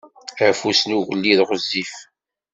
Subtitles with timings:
[0.47, 1.93] Afus n ugellid ɣezzif.